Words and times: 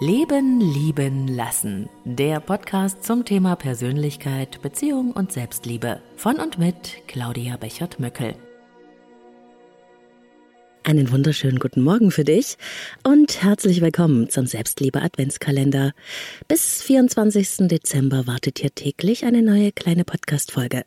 Leben, 0.00 0.60
Lieben, 0.60 1.26
Lassen. 1.26 1.88
Der 2.04 2.38
Podcast 2.38 3.02
zum 3.02 3.24
Thema 3.24 3.56
Persönlichkeit, 3.56 4.62
Beziehung 4.62 5.10
und 5.10 5.32
Selbstliebe. 5.32 6.00
Von 6.16 6.36
und 6.36 6.56
mit 6.56 7.02
Claudia 7.08 7.56
Bechert-Möckel. 7.56 8.36
Einen 10.88 11.12
wunderschönen 11.12 11.58
guten 11.58 11.82
Morgen 11.82 12.10
für 12.10 12.24
dich 12.24 12.56
und 13.02 13.42
herzlich 13.42 13.82
willkommen 13.82 14.30
zum 14.30 14.46
Selbstliebe 14.46 15.02
Adventskalender. 15.02 15.92
Bis 16.48 16.82
24. 16.82 17.68
Dezember 17.68 18.26
wartet 18.26 18.60
hier 18.60 18.74
täglich 18.74 19.26
eine 19.26 19.42
neue 19.42 19.70
kleine 19.70 20.04
Podcast-Folge. 20.04 20.86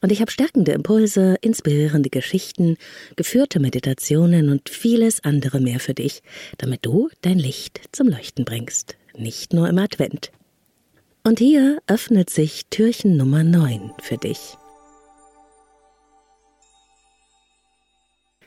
Und 0.00 0.10
ich 0.10 0.22
habe 0.22 0.30
stärkende 0.30 0.72
Impulse, 0.72 1.36
inspirierende 1.42 2.08
Geschichten, 2.08 2.78
geführte 3.16 3.60
Meditationen 3.60 4.48
und 4.48 4.70
vieles 4.70 5.22
andere 5.24 5.60
mehr 5.60 5.78
für 5.78 5.92
dich, 5.92 6.22
damit 6.56 6.86
du 6.86 7.10
dein 7.20 7.38
Licht 7.38 7.82
zum 7.92 8.08
Leuchten 8.08 8.46
bringst. 8.46 8.96
Nicht 9.14 9.52
nur 9.52 9.68
im 9.68 9.76
Advent. 9.76 10.32
Und 11.22 11.38
hier 11.38 11.82
öffnet 11.86 12.30
sich 12.30 12.64
Türchen 12.70 13.18
Nummer 13.18 13.44
9 13.44 13.92
für 14.00 14.16
dich. 14.16 14.56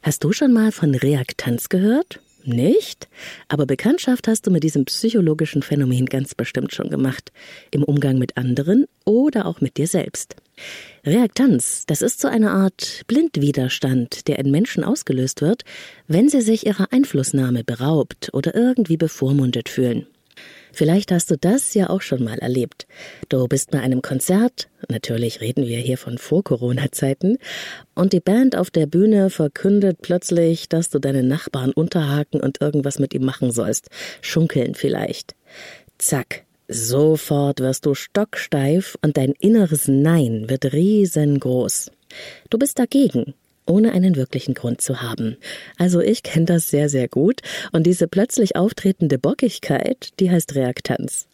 Hast 0.08 0.24
du 0.24 0.32
schon 0.32 0.54
mal 0.54 0.72
von 0.72 0.96
Reaktanz 0.96 1.68
gehört? 1.68 2.22
Nicht? 2.46 3.10
Aber 3.50 3.66
Bekanntschaft 3.66 4.30
hast 4.30 4.48
du 4.48 4.52
mit 4.52 4.64
diesem 4.64 4.86
psychologischen 4.86 5.64
Phänomen 5.64 6.06
ganz 6.06 6.34
bestimmt 6.34 6.74
schon 6.74 6.90
gemacht. 6.90 7.34
Im 7.72 7.84
Umgang 7.84 8.18
mit 8.18 8.38
anderen 8.38 8.86
oder 9.04 9.46
auch 9.46 9.60
mit 9.60 9.76
dir 9.76 9.86
selbst. 9.86 10.38
Reaktanz, 11.06 11.84
das 11.88 12.02
ist 12.02 12.22
so 12.22 12.30
eine 12.30 12.52
Art 12.52 13.02
Blindwiderstand, 13.08 14.30
der 14.30 14.40
in 14.40 14.50
Menschen 14.50 14.86
ausgelöst 14.86 15.42
wird, 15.42 15.66
wenn 16.08 16.30
sie 16.30 16.40
sich 16.40 16.66
ihrer 16.66 16.94
Einflussnahme 16.94 17.66
beraubt 17.66 18.30
oder 18.32 18.56
irgendwie 18.56 18.96
bevormundet 18.96 19.68
fühlen. 19.68 20.08
Vielleicht 20.74 21.12
hast 21.12 21.32
du 21.32 21.38
das 21.38 21.74
ja 21.74 21.90
auch 21.90 22.02
schon 22.02 22.24
mal 22.24 22.38
erlebt. 22.38 22.88
Du 23.30 23.48
bist 23.48 23.72
bei 23.72 23.80
einem 23.80 24.02
Konzert, 24.02 24.70
natürlich 24.90 25.42
reden 25.42 25.66
wir 25.66 25.80
hier 25.80 25.98
von 25.98 26.18
Vor-Corona-Zeiten, 26.18 27.38
und 27.96 28.14
die 28.14 28.20
Band 28.20 28.56
auf 28.56 28.70
der 28.70 28.86
Bühne 28.86 29.30
verkündet 29.30 30.00
plötzlich, 30.02 30.70
dass 30.70 30.90
du 30.90 31.00
deinen 31.00 31.28
Nachbarn 31.28 31.72
unterhaken 31.72 32.42
und 32.42 32.62
irgendwas 32.62 33.00
mit 33.00 33.14
ihm 33.14 33.26
machen 33.26 33.52
sollst. 33.52 33.90
Schunkeln 34.22 34.76
vielleicht. 34.76 35.36
Zack. 35.98 36.44
Sofort 36.68 37.62
wirst 37.62 37.86
du 37.86 37.96
stocksteif 37.96 38.98
und 39.02 39.16
dein 39.16 39.32
inneres 39.40 39.88
Nein 39.88 40.50
wird 40.50 40.74
riesengroß. 40.74 41.92
Du 42.50 42.58
bist 42.58 42.78
dagegen, 42.78 43.34
ohne 43.68 43.92
einen 43.92 44.16
wirklichen 44.16 44.54
Grund 44.54 44.82
zu 44.82 45.02
haben. 45.02 45.38
Also 45.78 46.00
ich 46.00 46.24
kenne 46.24 46.46
das 46.46 46.70
sehr, 46.70 46.90
sehr 46.90 47.08
gut 47.08 47.42
und 47.72 47.86
diese 47.86 48.08
plötzlich 48.08 48.56
auftretende 48.56 49.18
Bockigkeit, 49.18 50.10
die 50.20 50.32
heißt 50.32 50.56
Reaktanz. 50.56 51.28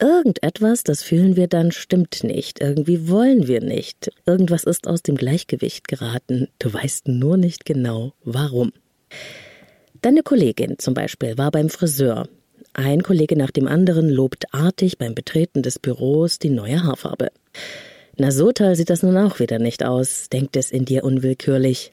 Irgendetwas, 0.00 0.82
das 0.82 1.02
fühlen 1.02 1.36
wir 1.36 1.46
dann, 1.46 1.70
stimmt 1.70 2.24
nicht. 2.24 2.60
Irgendwie 2.60 3.08
wollen 3.08 3.46
wir 3.46 3.60
nicht. 3.60 4.10
Irgendwas 4.26 4.64
ist 4.64 4.88
aus 4.88 5.02
dem 5.02 5.16
Gleichgewicht 5.16 5.86
geraten. 5.86 6.48
Du 6.58 6.72
weißt 6.72 7.08
nur 7.08 7.36
nicht 7.36 7.64
genau, 7.64 8.12
warum. 8.24 8.72
Deine 10.00 10.22
Kollegin 10.22 10.78
zum 10.78 10.94
Beispiel 10.94 11.38
war 11.38 11.52
beim 11.52 11.68
Friseur. 11.68 12.28
Ein 12.74 13.02
Kollege 13.02 13.36
nach 13.36 13.50
dem 13.50 13.68
anderen 13.68 14.08
lobt 14.08 14.52
artig 14.52 14.98
beim 14.98 15.14
Betreten 15.14 15.62
des 15.62 15.78
Büros 15.78 16.38
die 16.38 16.50
neue 16.50 16.82
Haarfarbe. 16.82 17.30
Na, 18.16 18.30
so 18.30 18.52
toll 18.52 18.76
sieht 18.76 18.90
das 18.90 19.02
nun 19.02 19.16
auch 19.16 19.38
wieder 19.38 19.58
nicht 19.58 19.84
aus, 19.84 20.28
denkt 20.28 20.56
es 20.56 20.70
in 20.70 20.84
dir 20.84 21.04
unwillkürlich. 21.04 21.92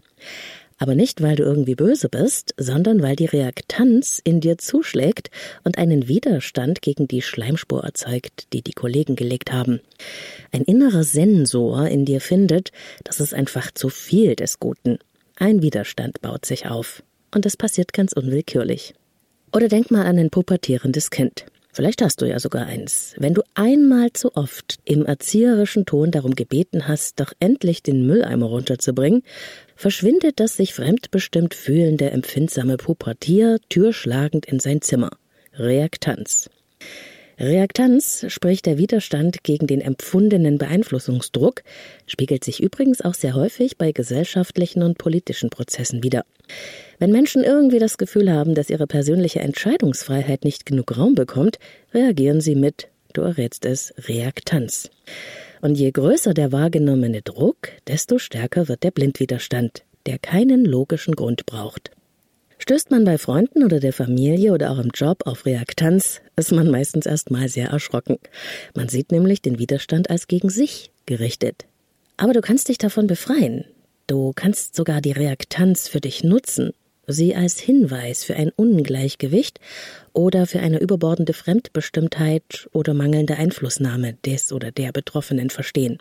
Aber 0.78 0.96
nicht, 0.96 1.22
weil 1.22 1.36
du 1.36 1.44
irgendwie 1.44 1.76
böse 1.76 2.08
bist, 2.08 2.54
sondern 2.58 3.02
weil 3.02 3.18
die 3.18 3.26
Reaktanz 3.26 4.22
in 4.24 4.40
dir 4.40 4.58
zuschlägt 4.58 5.30
und 5.66 5.78
einen 5.78 6.08
Widerstand 6.08 6.82
gegen 6.82 7.08
die 7.08 7.22
Schleimspur 7.22 7.84
erzeugt, 7.84 8.48
die 8.54 8.62
die 8.62 8.72
Kollegen 8.72 9.18
gelegt 9.18 9.52
haben. 9.52 9.82
Ein 10.54 10.64
innerer 10.64 11.04
Sensor 11.04 11.88
in 11.88 12.06
dir 12.06 12.22
findet, 12.22 12.72
das 13.04 13.20
ist 13.20 13.34
einfach 13.34 13.72
zu 13.72 13.90
viel 13.90 14.36
des 14.36 14.60
Guten. 14.60 15.00
Ein 15.36 15.62
Widerstand 15.62 16.22
baut 16.22 16.46
sich 16.46 16.68
auf. 16.68 17.04
Und 17.34 17.46
das 17.46 17.58
passiert 17.58 17.92
ganz 17.92 18.14
unwillkürlich. 18.14 18.94
Oder 19.54 19.68
denk 19.68 19.92
mal 19.92 20.06
an 20.06 20.18
ein 20.18 20.30
pubertierendes 20.30 21.10
Kind. 21.10 21.46
Vielleicht 21.80 22.02
hast 22.02 22.22
du 22.22 22.26
ja 22.26 22.40
sogar 22.40 22.66
eins. 22.66 23.16
Wenn 23.20 23.34
du 23.34 23.42
einmal 23.54 24.12
zu 24.12 24.36
oft 24.36 24.80
im 24.84 25.06
erzieherischen 25.06 25.86
Ton 25.86 26.12
darum 26.12 26.36
gebeten 26.36 26.90
hast, 26.90 27.22
doch 27.22 27.32
endlich 27.40 27.82
den 27.82 28.06
Mülleimer 28.06 28.48
runterzubringen, 28.48 29.24
verschwindet 29.78 30.42
das 30.42 30.58
sich 30.58 30.74
fremdbestimmt 30.74 31.54
fühlende, 31.54 32.12
empfindsame 32.12 32.76
Pubertier 32.76 33.60
türschlagend 33.70 34.46
in 34.46 34.60
sein 34.60 34.82
Zimmer. 34.82 35.12
Reaktanz. 35.54 36.50
Reaktanz, 37.40 38.26
sprich 38.28 38.62
der 38.62 38.78
Widerstand 38.78 39.44
gegen 39.44 39.66
den 39.66 39.80
empfundenen 39.80 40.58
Beeinflussungsdruck, 40.58 41.64
spiegelt 42.06 42.44
sich 42.44 42.62
übrigens 42.62 43.00
auch 43.00 43.14
sehr 43.14 43.34
häufig 43.34 43.78
bei 43.78 43.94
gesellschaftlichen 43.94 44.84
und 44.84 44.98
politischen 44.98 45.50
Prozessen 45.50 46.04
wider. 46.04 46.26
Wenn 46.98 47.14
Menschen 47.14 47.46
irgendwie 47.46 47.80
das 47.80 47.98
Gefühl 47.98 48.30
haben, 48.30 48.56
dass 48.56 48.70
ihre 48.70 48.88
persönliche 48.88 49.40
Entscheidungsfreiheit 49.40 50.44
nicht 50.44 50.66
genug 50.66 50.98
Raum 50.98 51.16
bekommt, 51.16 51.60
reagieren 51.94 52.42
sie 52.42 52.56
mit, 52.56 52.90
du 53.14 53.22
errätst 53.22 53.66
es, 53.66 53.94
Reaktanz. 53.98 54.90
Und 55.62 55.76
je 55.76 55.92
größer 55.92 56.34
der 56.34 56.52
wahrgenommene 56.52 57.22
Druck, 57.22 57.70
desto 57.88 58.18
stärker 58.18 58.68
wird 58.68 58.84
der 58.84 58.92
Blindwiderstand, 58.92 59.84
der 60.08 60.20
keinen 60.20 60.66
logischen 60.66 61.16
Grund 61.16 61.46
braucht. 61.46 61.92
Stößt 62.62 62.92
man 62.92 63.06
bei 63.06 63.18
Freunden 63.18 63.64
oder 63.64 63.80
der 63.80 63.94
Familie 63.94 64.54
oder 64.54 64.72
auch 64.72 64.80
im 64.80 64.92
Job 64.94 65.26
auf 65.26 65.46
Reaktanz, 65.46 66.22
ist 66.36 66.52
man 66.52 66.70
meistens 66.70 67.06
erstmal 67.06 67.48
sehr 67.48 67.70
erschrocken. 67.70 68.18
Man 68.76 68.90
sieht 68.90 69.12
nämlich 69.12 69.42
den 69.42 69.60
Widerstand 69.60 70.10
als 70.10 70.28
gegen 70.28 70.50
sich 70.50 70.92
gerichtet. 71.06 71.66
Aber 72.18 72.34
du 72.34 72.42
kannst 72.42 72.68
dich 72.68 72.78
davon 72.78 73.08
befreien. 73.08 73.64
Du 74.08 74.34
kannst 74.36 74.76
sogar 74.76 75.00
die 75.00 75.14
Reaktanz 75.14 75.88
für 75.88 76.02
dich 76.02 76.24
nutzen, 76.24 76.74
sie 77.08 77.34
als 77.34 77.60
Hinweis 77.60 78.26
für 78.26 78.36
ein 78.36 78.52
Ungleichgewicht 78.56 79.60
oder 80.12 80.46
für 80.46 80.60
eine 80.60 80.80
überbordende 80.80 81.34
Fremdbestimmtheit 81.34 82.68
oder 82.74 82.94
mangelnde 82.94 83.38
Einflussnahme 83.38 84.16
des 84.26 84.52
oder 84.52 84.72
der 84.72 84.92
Betroffenen 84.92 85.50
verstehen. 85.50 86.00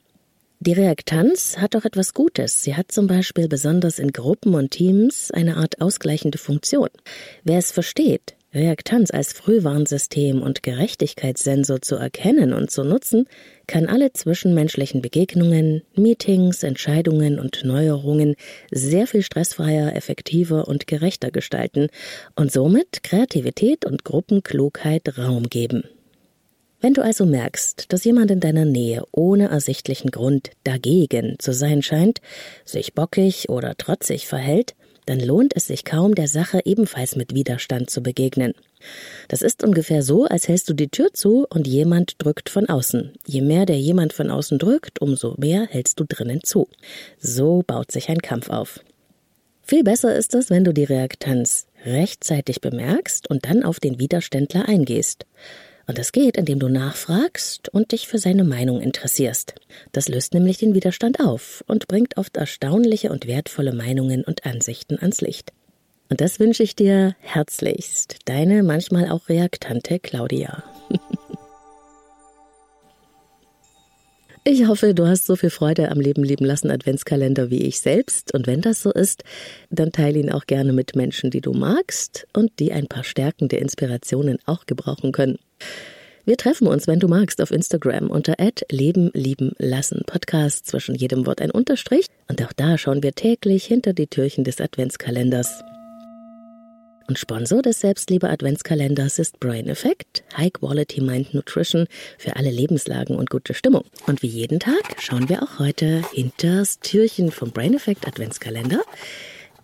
Die 0.61 0.73
Reaktanz 0.73 1.59
hat 1.59 1.77
auch 1.77 1.85
etwas 1.85 2.15
Gutes. 2.15 2.65
Sie 2.65 2.75
hat 2.75 2.91
zum 2.91 3.07
Beispiel 3.07 3.47
besonders 3.47 4.01
in 4.01 4.11
Gruppen 4.11 4.55
und 4.57 4.73
Teams 4.73 5.31
eine 5.31 5.57
Art 5.57 5.81
ausgleichende 5.81 6.37
Funktion. 6.37 6.89
Wer 7.45 7.59
es 7.59 7.71
versteht, 7.71 8.35
Reaktanz 8.53 9.13
als 9.13 9.33
Frühwarnsystem 9.35 10.43
und 10.43 10.65
Gerechtigkeitssensor 10.65 11.81
zu 11.81 11.95
erkennen 11.95 12.53
und 12.53 12.73
zu 12.73 12.83
nutzen, 12.83 13.27
kann 13.69 13.87
alle 13.87 14.13
zwischenmenschlichen 14.13 15.01
Begegnungen, 15.01 15.83
Meetings, 15.95 16.65
Entscheidungen 16.65 17.39
und 17.39 17.63
Neuerungen 17.63 18.35
sehr 18.73 19.07
viel 19.07 19.23
stressfreier, 19.23 19.95
effektiver 19.95 20.67
und 20.67 20.89
gerechter 20.89 21.31
gestalten 21.31 21.87
und 22.35 22.51
somit 22.51 23.05
Kreativität 23.05 23.85
und 23.85 24.05
Gruppenklugheit 24.05 25.19
Raum 25.19 25.51
geben. 25.51 25.85
Wenn 26.81 26.95
du 26.95 27.03
also 27.03 27.27
merkst, 27.27 27.93
dass 27.93 28.05
jemand 28.05 28.31
in 28.31 28.39
deiner 28.39 28.65
Nähe 28.65 29.03
ohne 29.11 29.49
ersichtlichen 29.49 30.13
Grund 30.13 30.51
dagegen 30.63 31.37
zu 31.39 31.53
sein 31.53 31.83
scheint, 31.83 32.21
sich 32.65 32.95
bockig 32.95 33.49
oder 33.49 33.77
trotzig 33.77 34.29
verhält, 34.29 34.77
dann 35.07 35.19
lohnt 35.19 35.57
es 35.57 35.67
sich 35.67 35.85
kaum, 35.85 36.15
der 36.15 36.29
Sache 36.29 36.61
ebenfalls 36.65 37.17
mit 37.17 37.35
Widerstand 37.35 37.91
zu 37.91 38.03
begegnen. 38.03 38.53
Das 39.27 39.43
ist 39.43 39.65
ungefähr 39.65 40.03
so, 40.03 40.27
als 40.27 40.47
hältst 40.47 40.69
du 40.69 40.75
die 40.75 40.89
Tür 40.89 41.09
zu 41.13 41.47
und 41.49 41.67
jemand 41.67 42.15
drückt 42.19 42.49
von 42.49 42.69
außen. 42.69 43.13
Je 43.27 43.41
mehr 43.41 43.67
der 43.67 43.79
jemand 43.79 44.13
von 44.13 44.31
außen 44.31 44.59
drückt, 44.59 45.01
umso 45.01 45.35
mehr 45.37 45.67
hältst 45.69 45.99
du 45.99 46.05
drinnen 46.05 46.45
zu. 46.45 46.69
So 47.19 47.65
baut 47.67 47.91
sich 47.91 48.09
ein 48.09 48.23
Kampf 48.23 48.51
auf. 48.51 48.81
Viel 49.63 49.83
besser 49.83 50.15
ist 50.15 50.35
es, 50.35 50.49
wenn 50.49 50.65
du 50.65 50.73
die 50.73 50.85
Reaktanz 50.85 51.67
rechtzeitig 51.85 52.61
bemerkst 52.61 53.29
und 53.29 53.47
dann 53.47 53.65
auf 53.65 53.81
den 53.81 53.99
Widerständler 53.99 54.69
eingehst. 54.69 55.27
Und 55.89 55.97
das 55.97 56.13
geht, 56.13 56.37
indem 56.37 56.59
du 56.59 56.69
nachfragst 56.69 57.71
und 57.71 57.93
dich 57.93 58.09
für 58.09 58.19
seine 58.19 58.45
Meinung 58.45 58.83
interessierst. 58.83 59.55
Das 59.93 60.07
löst 60.09 60.35
nämlich 60.35 60.59
den 60.59 60.75
Widerstand 60.75 61.19
auf 61.19 61.65
und 61.67 61.89
bringt 61.89 62.19
oft 62.19 62.37
erstaunliche 62.37 63.11
und 63.11 63.27
wertvolle 63.27 63.73
Meinungen 63.73 64.23
und 64.23 64.45
Ansichten 64.45 64.99
ans 64.99 65.23
Licht. 65.23 65.51
Und 66.11 66.21
das 66.21 66.41
wünsche 66.41 66.63
ich 66.63 66.77
dir 66.77 67.17
herzlichst, 67.21 68.17
deine 68.27 68.63
manchmal 68.63 69.11
auch 69.11 69.31
reaktante 69.31 69.99
Claudia. 69.99 70.63
Ich 74.45 74.67
hoffe, 74.67 74.95
du 74.95 75.07
hast 75.07 75.27
so 75.27 75.37
viel 75.37 75.51
Freude 75.51 75.91
am 75.91 76.01
Leben 76.01 76.25
lieben 76.25 76.47
lassen 76.47 76.71
Adventskalender 76.71 77.51
wie 77.51 77.65
ich 77.65 77.81
selbst. 77.81 78.33
Und 78.33 78.47
wenn 78.47 78.63
das 78.63 78.81
so 78.81 78.91
ist, 78.91 79.23
dann 79.69 79.93
teile 79.93 80.19
ihn 80.19 80.33
auch 80.33 80.47
gerne 80.47 80.73
mit 80.73 80.97
Menschen, 80.97 81.31
die 81.31 81.43
du 81.43 81.53
magst 81.53 82.27
und 82.33 82.59
die 82.59 82.73
ein 82.73 82.87
paar 82.87 83.05
stärkende 83.05 83.57
Inspirationen 83.57 84.39
auch 84.47 84.65
gebrauchen 84.65 85.13
können. 85.13 85.39
Wir 86.29 86.37
treffen 86.37 86.67
uns, 86.67 86.87
wenn 86.87 87.01
du 87.01 87.09
magst, 87.09 87.41
auf 87.41 87.51
Instagram 87.51 88.11
unter 88.11 88.35
Leben 88.71 89.11
lieben 89.15 89.53
lassen 89.57 90.03
Podcast 90.07 90.67
zwischen 90.67 90.95
jedem 90.95 91.25
Wort 91.25 91.41
ein 91.41 91.51
Unterstrich. 91.51 92.05
Und 92.29 92.45
auch 92.45 92.53
da 92.53 92.77
schauen 92.77 93.03
wir 93.03 93.15
täglich 93.15 93.65
hinter 93.65 93.95
die 93.95 94.09
Türchen 94.09 94.45
des 94.45 94.61
Adventskalenders. 94.61 95.63
Und 97.09 97.19
Sponsor 97.19 97.63
des 97.63 97.81
Selbstliebe-Adventskalenders 97.81 99.19
ist 99.19 99.41
Brain 99.41 99.69
Effect, 99.69 100.23
High 100.37 100.53
Quality 100.53 101.01
Mind 101.01 101.33
Nutrition 101.33 101.87
für 102.19 102.37
alle 102.37 102.51
Lebenslagen 102.51 103.17
und 103.17 103.31
gute 103.31 103.55
Stimmung. 103.55 103.85
Und 104.07 104.23
wie 104.23 104.27
jeden 104.27 104.61
Tag 104.61 104.97
schauen 105.01 105.31
wir 105.31 105.43
auch 105.43 105.59
heute 105.59 106.03
hinters 106.13 106.81
Türchen 106.81 107.33
vom 107.33 107.53
Brain 107.53 107.73
Effect 107.73 108.07
Adventskalender. 108.07 108.83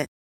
it. 0.01 0.11